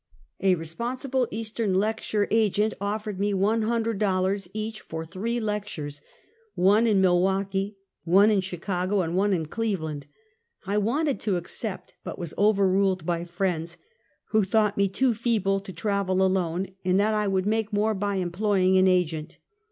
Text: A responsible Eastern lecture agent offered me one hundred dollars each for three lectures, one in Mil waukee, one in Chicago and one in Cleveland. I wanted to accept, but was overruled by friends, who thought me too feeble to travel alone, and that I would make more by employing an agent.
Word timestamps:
A 0.39 0.55
responsible 0.55 1.27
Eastern 1.29 1.75
lecture 1.75 2.27
agent 2.31 2.73
offered 2.81 3.19
me 3.19 3.35
one 3.35 3.61
hundred 3.61 3.99
dollars 3.99 4.49
each 4.51 4.81
for 4.81 5.05
three 5.05 5.39
lectures, 5.39 6.01
one 6.55 6.87
in 6.87 7.01
Mil 7.01 7.21
waukee, 7.21 7.75
one 8.03 8.31
in 8.31 8.41
Chicago 8.41 9.01
and 9.01 9.15
one 9.15 9.31
in 9.31 9.45
Cleveland. 9.45 10.07
I 10.65 10.79
wanted 10.79 11.19
to 11.19 11.37
accept, 11.37 11.93
but 12.03 12.17
was 12.17 12.33
overruled 12.35 13.05
by 13.05 13.25
friends, 13.25 13.77
who 14.29 14.43
thought 14.43 14.75
me 14.75 14.87
too 14.87 15.13
feeble 15.13 15.59
to 15.59 15.71
travel 15.71 16.23
alone, 16.25 16.69
and 16.83 16.99
that 16.99 17.13
I 17.13 17.27
would 17.27 17.45
make 17.45 17.71
more 17.71 17.93
by 17.93 18.15
employing 18.15 18.79
an 18.79 18.87
agent. 18.87 19.37